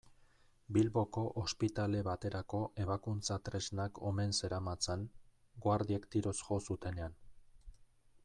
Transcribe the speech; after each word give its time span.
Bilboko 0.75 1.23
ospitale 1.41 1.99
baterako 2.07 2.61
ebakuntza-tresnak 2.85 4.01
omen 4.11 4.33
zeramatzan, 4.39 5.03
guardiek 5.67 6.07
tiroz 6.17 6.37
jo 6.47 6.61
zutenean. 6.71 7.21